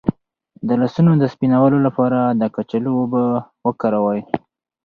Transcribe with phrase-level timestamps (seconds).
[0.67, 3.23] د لاسونو د سپینولو لپاره د کچالو اوبه
[3.67, 4.21] وکاروئ